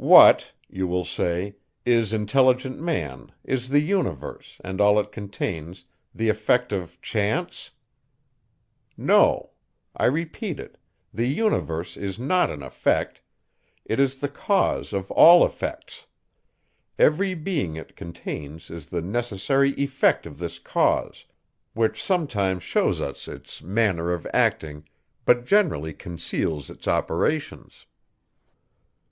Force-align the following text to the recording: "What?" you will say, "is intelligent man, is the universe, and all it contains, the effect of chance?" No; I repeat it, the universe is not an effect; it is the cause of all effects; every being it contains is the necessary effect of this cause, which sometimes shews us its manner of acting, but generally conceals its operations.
"What?" 0.00 0.54
you 0.70 0.86
will 0.86 1.04
say, 1.04 1.54
"is 1.84 2.14
intelligent 2.14 2.80
man, 2.80 3.30
is 3.44 3.68
the 3.68 3.82
universe, 3.82 4.58
and 4.64 4.80
all 4.80 4.98
it 4.98 5.12
contains, 5.12 5.84
the 6.14 6.30
effect 6.30 6.72
of 6.72 6.98
chance?" 7.02 7.70
No; 8.96 9.50
I 9.94 10.06
repeat 10.06 10.58
it, 10.58 10.78
the 11.12 11.26
universe 11.26 11.98
is 11.98 12.18
not 12.18 12.48
an 12.48 12.62
effect; 12.62 13.20
it 13.84 14.00
is 14.00 14.14
the 14.20 14.30
cause 14.30 14.94
of 14.94 15.10
all 15.10 15.44
effects; 15.44 16.06
every 16.98 17.34
being 17.34 17.76
it 17.76 17.96
contains 17.96 18.70
is 18.70 18.86
the 18.86 19.02
necessary 19.02 19.72
effect 19.72 20.24
of 20.24 20.38
this 20.38 20.58
cause, 20.58 21.26
which 21.74 22.02
sometimes 22.02 22.62
shews 22.62 23.02
us 23.02 23.28
its 23.28 23.60
manner 23.62 24.10
of 24.10 24.26
acting, 24.32 24.88
but 25.26 25.44
generally 25.44 25.92
conceals 25.92 26.70
its 26.70 26.88
operations. 26.88 27.84